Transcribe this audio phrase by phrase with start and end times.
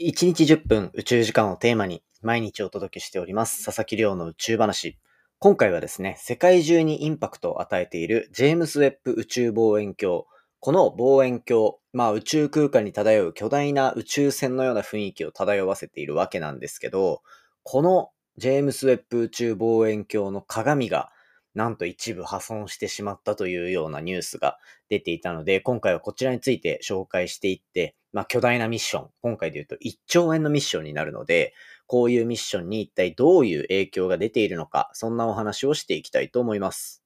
[0.00, 4.98] 1日10分宇宙時間をテーマに毎日お届けしております佐々木亮の宇宙話。
[5.38, 10.24] 今回はですね、世界中にインパクトを与えているジェームス・ウェッブ宇宙望遠鏡。
[10.58, 17.22] この望遠鏡、まあ宇宙空間に漂う巨大な宇宙船のような雰囲気を漂わせているわけなんですけど、
[17.62, 21.12] このジェームス・ウェッブ宇宙望遠鏡の鏡が
[21.54, 24.58] なんと一部破損してしまったというようなニュースが
[24.88, 31.52] 出ていたので、今回はこちらについて紹介していって、まあ巨大なミッション、今回で言うと1兆円のミッションになるので、
[31.86, 37.02] こういうミッションに一体どういう影響が出ているのか、そんなお話をしていきたいと思います。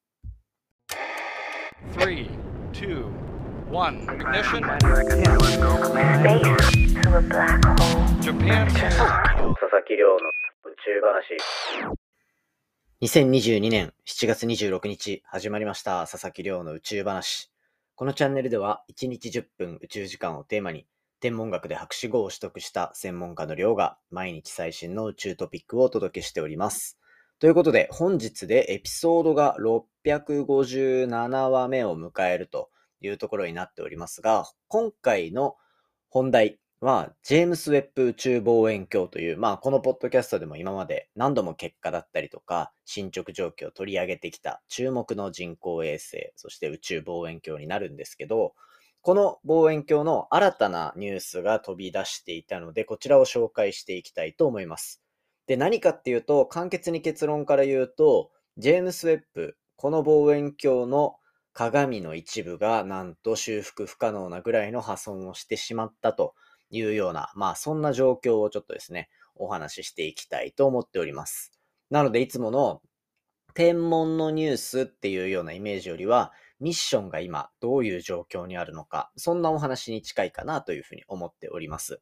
[1.97, 2.29] 3,
[2.73, 3.05] 2,
[3.71, 4.61] 1, ignition.
[8.21, 8.69] Japan.
[8.69, 11.39] 佐々木亮の宇宙話。
[13.01, 17.51] 2022年7月26日始まりました佐々木亮の宇宙話。
[17.95, 20.87] このチャンネルでは1日10分宇宙時間をテーマに
[21.21, 26.99] 天文学で博士号を取得した専門家の亮が毎日最新の宇宙トピックをお届けしております。
[27.39, 35.57] ということで本日でエピソードが657話目を迎えるというところになっておりますが、今回の
[36.09, 48.55] 本題、は、ジェームス・ウェッブ宇宙望遠鏡という、まあ、このポッドキャストでも今まで何度も結果だったりとか、進捗状況を取り上げてきた注目の人工衛星、そして宇宙望遠鏡になるんですけど、
[49.01, 55.03] この望遠鏡の新たなニュースが飛び出していたので、こちらを紹介していきたいと思います。
[55.47, 61.17] で、何かっていうと、簡潔に結論から言うと、ジェームス・ウェッブ、この望遠鏡の
[61.53, 66.35] 鏡の一部がなんと修復不可能なぐらいの破損をしてしまったと
[66.71, 71.53] いうような、まあそんな状況をちょっとですね、お話ししていきたいと思っております。
[71.91, 72.83] なのでいつもの
[73.55, 82.01] 天文のニュースっていうようなイメージよりは、ミッションが今どういう状況にあるのか、そんなお話に近いかなというふうに思っております。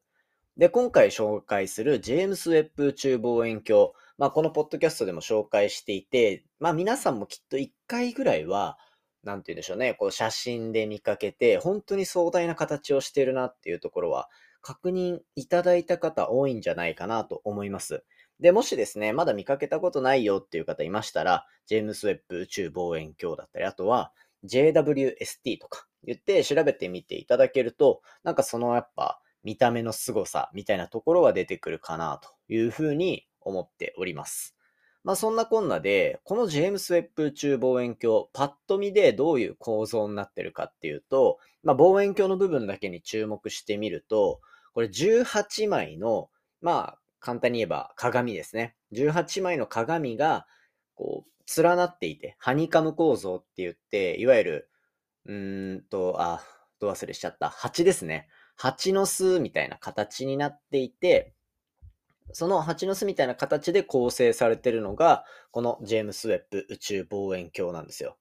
[0.57, 8.77] で、今回紹介するジェームス・ウェッブ宇宙望遠鏡、まあこのポッドキャストでも紹介していて、まあ皆さんもきっと1回ぐらいは、
[9.23, 14.29] なんて言うんでしょうね、こう写真で見かけて、本当に壮大な形をしているなっていうところは
[14.61, 18.03] 確認いただいた方多いんじゃないかなと思います。
[18.39, 24.11] で、もしですね、まだ見かけたことないよっていう方いましたら、ジェームス・ウェッブ宇宙望遠鏡だったり、あとは
[24.45, 34.55] JWST とか言って調べてみていただけると、なんかそのやっぱ見た目の凄さみたいなところが出てくるかなというふうに思っております。
[35.03, 44.41] まあそんなこんなで、このジェームス・ウェッブ宇宙望遠鏡、パッと見でどういう構造になってるかっていうと、まあ望遠鏡の部分だけに注目してみると、
[44.73, 46.29] これ18枚の、
[46.61, 48.75] まあ簡単に言えば鏡ですね。
[48.91, 50.45] 18枚の鏡が、
[50.97, 54.69] こう、連なっていて、ハニカム構造って言って、いわゆる、
[55.25, 56.41] うんと、あ、
[56.79, 57.49] ど忘れしちゃった。
[57.49, 58.27] 蜂ですね。
[58.55, 61.33] 蜂の巣みたいな形になっていて、
[62.33, 68.17] その蜂の巣みたいな形で構成されてるのが、このジェームス・ウェッブ宇宙望遠鏡なんですよ。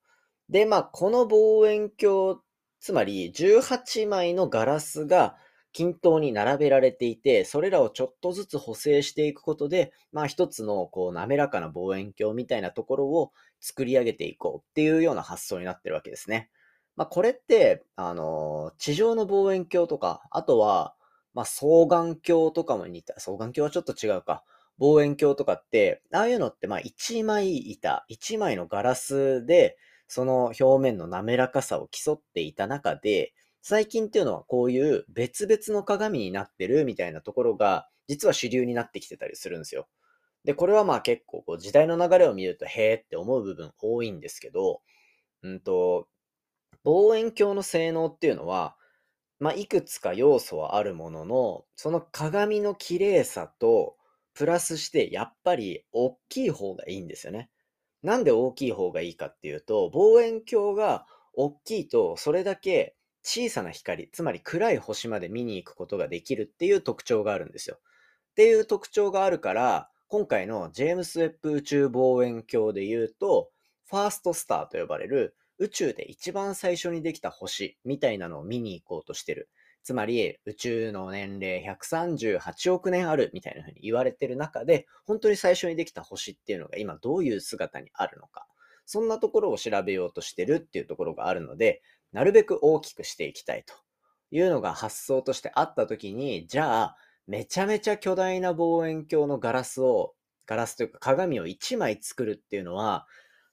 [0.49, 2.41] で、まあ、この望遠鏡、
[2.79, 5.37] つまり18枚のガラスが
[5.77, 16.49] 均等に並べられていて、それらをちょっとずつ補正していくことで、まあ一つのこう滑らかな望遠鏡みたいなところを作り上げていこうっていうような発想になってるわけですね。
[16.97, 20.95] まあこれって、あの、地上の望遠鏡とか、あとは、
[21.35, 24.45] まあ、双眼鏡とかも似た、双眼鏡はちょっと違うか。
[24.79, 29.77] 望遠鏡とかって、ああいうのって、まあ、一枚板、一枚のガラスで、
[30.09, 33.35] その表面の滑らかさを競っていた中で、
[33.69, 39.89] 最近っていうのはこういう別々の鏡になってるみたいなところが、実は主流になってきてたりするんですよ。
[40.45, 44.83] で、これはまあ結構こう時代の流れを見ると、へーって思う部分多いんですけど、
[45.43, 46.07] うんと、
[46.85, 48.77] 望遠鏡の性能っていうのは、
[49.41, 53.97] まあ、いくつか要素はあるものの、その鏡の綺麗さと、
[54.35, 57.51] プラスしてやっぱり大きい方がいいんですよね。
[58.05, 62.96] なんで大きい方がいいかっていうと、望遠鏡が大きいと、それだけ
[63.29, 67.79] 小さな光、つまり暗い星まで見に行くことができるっていう特徴があるんですよ。
[68.31, 73.51] っていう特徴があるから、今回のジェームス・ウェッブ宇宙望遠鏡で言うと、
[73.91, 79.51] ファーストスターと呼ばれる宇宙で一番最初にできた星みたいなのを見に行こうとしてる。
[79.83, 88.47] つまり、宇宙の年齢138億年あるみたいな風に言われてる中で、本当に最初にできた星っていうのが今どういう姿にあるのか。
[88.85, 91.83] そんなところを調べようとしてるっていうところがあるので、
[92.17, 93.75] なるべく大きくしていきたいと
[94.31, 96.97] いうのが発想としてあった時に、じゃあ、
[97.27, 100.15] めちゃめちゃ巨大な望遠鏡のガラスを、
[100.47, 103.07] ガラスというか鏡を1枚作るっていうのは、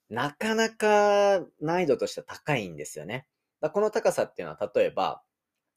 [0.10, 3.28] なかなか難易度としては高いんですよね。
[3.60, 5.22] だこの高さっていうのは、例えば、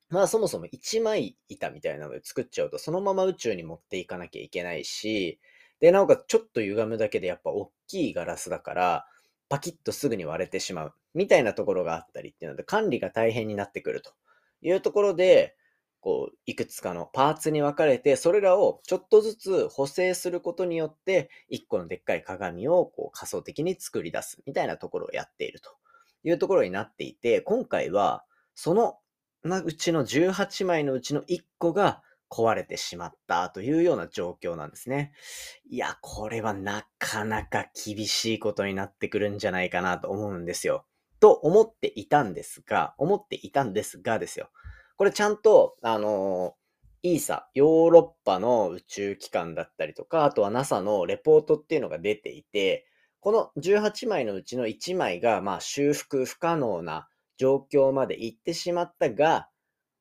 [0.08, 5.40] まあそもそも一枚板みたいなので作っちゃうと、そのまま宇宙に持っていかなきゃいけないし、
[5.80, 9.06] で、なおかつちょっと歪むだけでやっぱ大きいガラスだから、
[9.48, 10.94] パキッとすぐに割れてしまう。
[11.14, 14.12] みたいなところがあったりっていうので、管理が大変になってくると
[14.62, 15.56] いうところで、
[16.00, 25.70] こう、いくつかのパーツに分かれて、それらをちょっとずつ補正することによって、一個のでっかい鏡をこう仮想的に作り出すみたいなところをやっていると
[26.24, 28.98] いうところになっていて、今回は、その
[29.42, 35.12] うちの18枚のうちの1個が壊れてしまったというような状況なんですね。
[35.68, 40.86] いや、これはなかなか厳しいことになってくるんじゃないかなと思うんですよ。
[41.20, 44.50] と思っていたんですが、思っていたんですがですよ。
[44.96, 52.86] これちゃんと、あのー、ESA、ヨーロッパの宇宙機関だったりとか、あとは NASA のレポートっていうのが出ていて、
[53.20, 59.48] この18枚のうちの1枚が、まあ、修復不可能な状況まで行ってしまったが、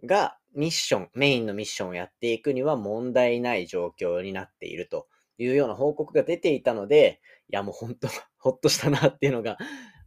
[0.04, 5.08] が、ミッション、メインのミッションをやっていくには問題ない状況になっていると
[5.38, 8.08] いうような報告が出ていたので、いやもう本当、
[8.40, 9.58] ほっとしたなっていうのが、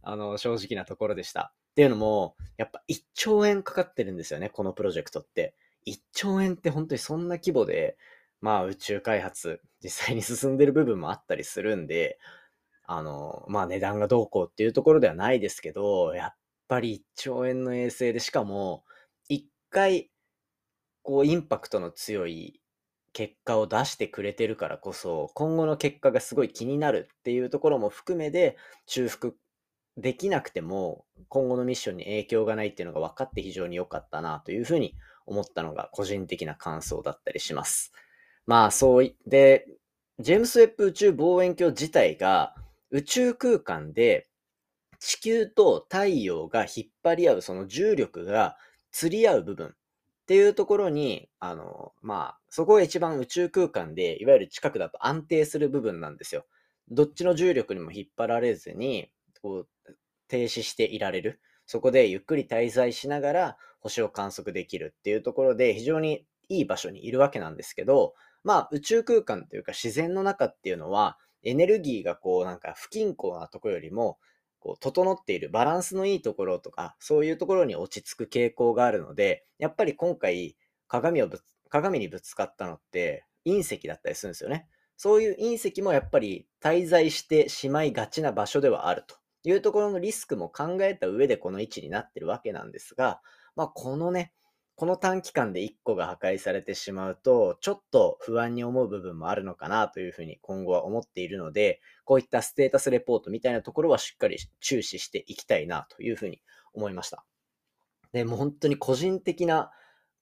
[0.01, 1.53] あの、正直なところでした。
[1.71, 5.55] っていうのも、やっぱ1兆円かかってるんですよね、このプロジェクトって。
[5.85, 7.97] 1兆円って本当にそんな規模で、
[8.41, 12.17] まあ宇宙開発、実際に進んでる部分もあったりするんで、
[12.83, 16.35] あの、まあ値段がどうこうっていうところではないですけど、やっ
[16.67, 18.83] ぱり1兆円の衛星で、しかも、
[19.29, 20.09] 1回
[21.03, 22.61] こう、インパクトの強い
[23.13, 29.37] 結果を出してくれてるからこそ、今後の結果がすごい気になるっていうところも含めで、修復
[29.97, 37.91] できなくても、今後のミッションに影響がないっていうのが分かって非常に良かったなというふうに思ったのが個人的な感想だったりします。
[38.45, 39.67] まあ、そういで、
[40.19, 42.53] ジェームス・ウェッブ宇宙望遠鏡自体が
[42.91, 44.27] 宇宙空間で
[44.99, 48.57] 地球と太陽が引っ張り合うその重力が
[48.91, 49.75] 釣り合う部分
[50.29, 56.45] っていうところに、あの、まあ、そこが一番宇宙空間で、いわゆる近くだと安定する部分なんですよ。
[56.91, 59.09] どっちの重力にも引っ張られずに、
[59.41, 59.67] こう、
[60.27, 61.41] 停止していられる。
[61.65, 74.19] そこでゆっくり滞在しながら星を観測できるっていうところで非常にいい場所にいるわけなんですけど、まあ宇宙空間というか自然の中っていうのはエネルギーがこうなんか不均衡なとこよりも
[74.59, 80.55] こう、整っているバランスのいいところとか、そういうところに落ち着く傾向があるので、やっぱり今回、
[80.87, 81.39] 鏡をぶ
[81.69, 84.67] 鏡にぶつかったのって、隕石だったりするんですよね。
[84.97, 93.21] そういう隕石もやっぱり滞在してしまいがちな場所ではあるというところのリスクも考えた上でこの位置になってるわけなんですが、
[93.55, 94.33] まあ、このね、
[94.79, 106.41] この短期間で1個が破壊されてしまうと、ちょっと不安に思う部分もあるのかなというふうに今後は思っているので、こういったステータスレポートみたいなところはしっかり注視していきたいなというふうに
[106.73, 107.25] 思いました。
[108.13, 109.69] で、もう本当に個人的な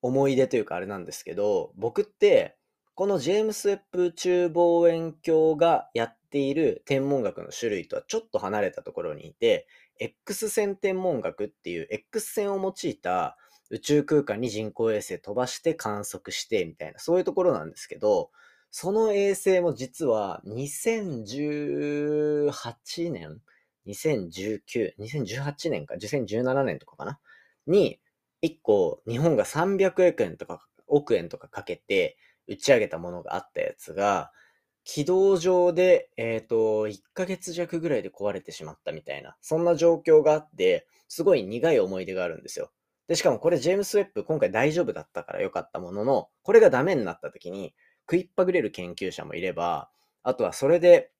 [0.02, 2.58] 思い出というかあれなんですけど、僕って、
[2.96, 9.68] このジェームス・ウェッブ宇宙望遠鏡がやっている天文学の種類とはちょっと離れたところにいて、
[10.00, 13.38] X 線天文学っていう X 線を用いた
[13.70, 18.30] 宇宙空間に人工衛星飛ばして観測してみたいな、そういうところなんですけど、
[18.72, 23.42] その衛星も実は2018年
[23.88, 27.20] ?2019、2018年か、2017年とかかな
[27.66, 28.00] に、
[28.44, 32.18] 1個日本が300億円とか、億円とかかけて
[32.48, 34.32] 打ち上げたものがあったやつが、
[34.84, 42.72] 軌道上で、えっ、ー、と、1ヶ月弱ぐらいで壊れてしまったみたいな、そんな状況があって、すごい苦い思い出があるんですよ。
[43.08, 47.74] で、しかもこれジェームス・ウェッブ今回大丈夫だったから良かったものの、これがダメになった時に
[48.10, 49.90] 食いっぱぐれる研究者もいれば、
[50.24, 51.12] あとはそれで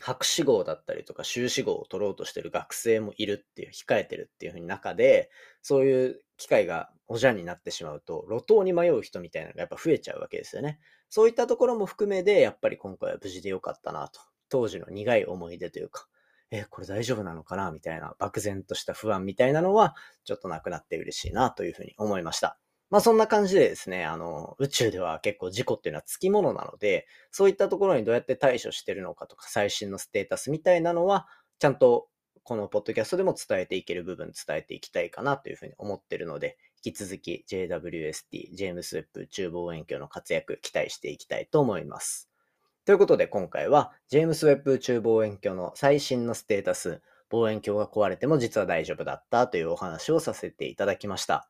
[0.00, 5.30] 博士号だったりとか修士号を取ろうとしてる学生もいるっていう、控えてるっていうふうに中で、
[5.62, 10.80] そういう機会がおじゃんになってしまうと、路頭に迷う人みたいなのがやっぱ増えちゃうわけですよね。
[11.08, 14.20] そういったところも含めで、やっぱり今回は無事で良かったなと。
[14.48, 16.08] 当時の苦い思い出というか、
[16.54, 17.72] え、これ大丈夫なのかな？
[17.72, 22.58] みたいな漠然とした不安みたいなのは、ちょっとなくなって嬉しいなというふうに思いました。
[22.90, 31.26] まあそんな感じでですね、あの、宇宙では結構事故っていうのはつきものなので、そういったところにどうやって対処してるのかとか、最新のステータスみたいなのは、
[31.58, 32.08] ちゃんと
[32.42, 42.31] このポッドキャストでも伝えていける部分伝えていきたいかなというふうに思ってるので、引き続き JWST、ジェームスウェッブ宇宙望遠鏡の活躍期待していきたいと思います。
[42.84, 51.48] ということで今回は、ジェームス・ウェッブ宇宙望遠鏡の最新のステータス、望遠鏡が壊れても実は大丈夫だったというお話をさせていただきました。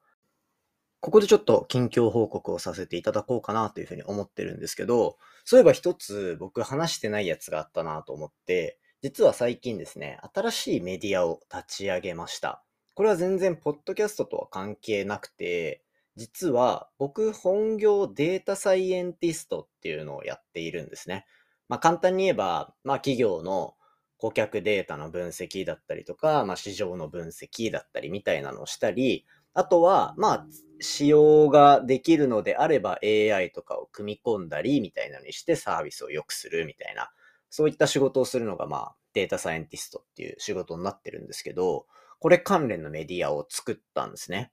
[1.00, 12.62] ここでちょっと近況報告をさせていただこうかなというふうに思ってるんですけど、そういえば一つ僕話してないやつがあったなと思って、実は最近ですね、新しいメディアを立ち上げました。
[12.92, 15.82] これは全然ポッドキャストとは関係なくて、
[16.16, 21.26] 実は僕本業データサイエンティストっていうのをやっているんですね。
[21.69, 23.75] まあ簡単に言えば、まあ企業の
[24.19, 30.47] 顧客データの分析だったりとか、まあ市場の分析だったりみたいなのをしたり、あとは、まあ、
[30.81, 37.11] 使用ができるのであれば AI とかを組み込んだりみたいなのにしてサービスを良くするみたいな、
[37.50, 41.87] そういった仕事をするのが、まあ、データサイエンティストっていう仕事になってるんですけど、
[42.19, 44.52] これ関連のメディアを作ったんですね。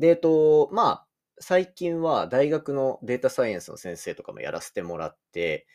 [0.00, 1.06] で、えっと、まあ、
[1.40, 5.66] 最近は大学のデータサイエンスの先生とかもやらせてもらって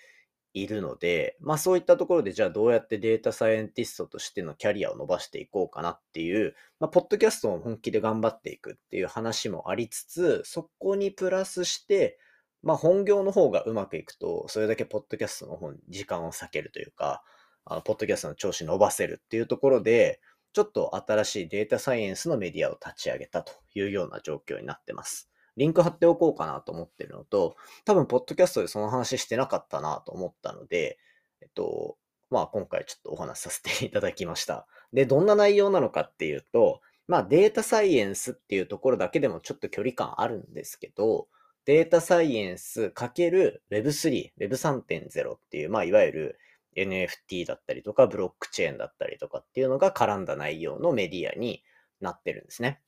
[0.53, 12.17] いるので、まあそういったところでじゃあどうやってデータサイエンティストとしてのキャリアを伸ばしていこうかなっていう、まあポッドキャストを本気で頑張っていくっていう話もありつつ、そこにプラスして、
[12.63, 17.21] まあ本業の方がうまくいくと、それだけポッドキャストの方に時間を割けるというか、
[17.65, 20.19] あのポッドキャストの調子伸ばせるっていうところで、
[20.55, 25.29] ちょっと新しいデータサイエンスのメディアを立ち上げたというような状況になってます。
[25.57, 30.97] リンク貼っておこうかなと思ってるのと、多分、ポッドキャストでその話してなかったなと思ったので、
[31.41, 31.97] えっと、
[32.29, 34.65] まあ、今回ちょっとお話しさせていただきました。
[34.93, 41.27] で、どんな内容なのかっていうと、まあ、データサイエンスっていうところだけでもちょっと距離感あるんですけど、
[41.65, 46.39] データサイエンス ×Web3、Web3.0 っていう、まあ、いわゆる
[46.75, 51.63] NFT だったりとか、ブロックチェーンだったりとかっていうのが絡んだ内容のメディアに
[52.01, 52.81] なってるんですね。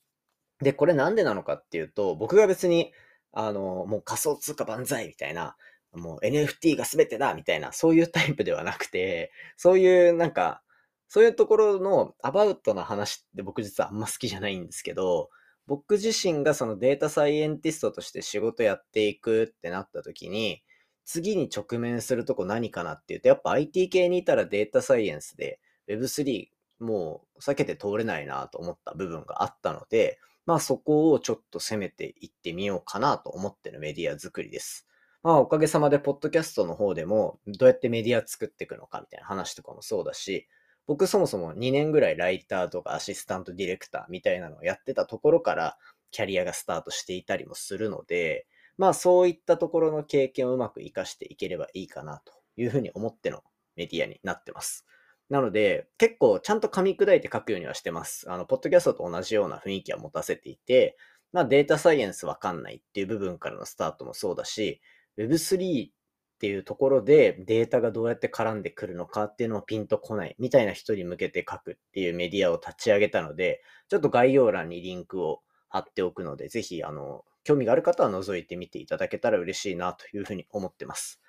[0.59, 2.93] で、これなんでなのかっていうと、僕が別に、
[3.31, 5.55] あの、もう仮想通貨万歳みたいな、
[5.93, 10.63] もう NFT が全てだみたいな、そういうタイプではなくて、そういうなんか、
[11.07, 15.29] そういうところのアバウトな話って僕実はあんま好きじゃないんですけど、
[15.65, 20.63] 僕自身がそのデータサイエンティストとして仕事やっていくってなった時に、
[21.07, 26.49] 次に直面するとこ何かなっていうと、やっぱ IT 系にいたらデータサイエンスで Web3
[26.79, 34.85] もう避けて通れないなと思った部分があったので、まあそこをちょっと攻めていってみようかなと思ってるメディア作りです。
[35.23, 40.47] まあおかげさまでポッドキャストの方でもどうやってメディア作っていくのかみたいな話とかもそうだし、
[40.87, 45.77] 僕そもそも2年ぐらいライターとかアシスタントディレクターみたいなのをやってたところから
[46.11, 48.45] キャリアがスタートしていたりもするので、
[48.77, 53.43] まあそういったところの経験をうまく活かしていければいいかなというふうに思っての
[53.75, 54.85] メディアになってます。
[55.29, 58.31] なので、結構ちゃんと噛み砕いて書くようにはしてます。
[58.31, 60.97] あの、ポッドキャストと同じような雰囲気は持たせていて、
[61.33, 64.81] まあデータサイエンスわかんないっていう部分からのスタートもそうだし、
[65.17, 65.91] Web3 っ
[66.39, 81.21] ていうところでデータがどうやって絡んでくるのかっていうのをピンとこないみたいな人に向けて書くっていうメディアを立ち上げたので、ちょっと概要欄にリンクを貼っておくので、ぜひ、あの、興味がある方は覗いてみていただけたら嬉しいなというふうに思ってます。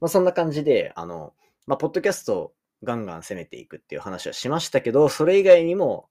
[0.00, 1.34] まあ、そんな感じで、あの、
[1.66, 6.08] まあ、ポッドキャストガンガン攻めていくっていう話はしましたけど、それ以外にも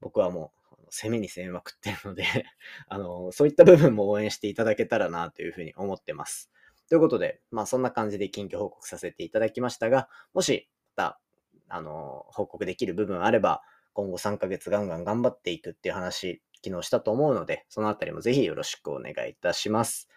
[0.00, 2.24] 僕はもう攻めに攻めまくってるので
[2.88, 6.50] あの、そういった部分も応援していただけたらなというふうに思ってます。
[6.88, 11.20] ということで、まあそんな感じで近況報告させていただきましたが、もしまた、
[11.68, 20.08] あの、報告できる部分あれば、今後3ヶ月ガンガン頑張っていくっていう話、昨日したと思うので、そのあたりもぜひよろしくお願いいたします。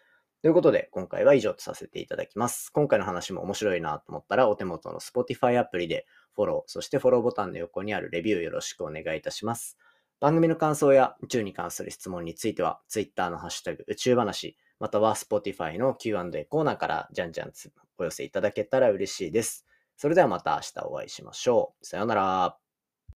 [0.42, 2.70] ということで、今回は以上とさせていただきます。
[2.72, 9.78] 今回の話も面白いなと思ったら、お手元の Spotify アプリでフォロー、そしてフォローボタンの横にあるレビューよろしくお願いいたします。
[10.20, 17.52] 番組の感想や宇宙に関する質問については、Twitter のハッシュタグ宇宙話、または Spotify の Q&A コーナーからじゃんじゃん
[17.98, 19.66] お寄せいただけたら嬉しいです。
[19.96, 21.86] それではまた明日お会いしましょう。
[21.86, 22.67] さようなら。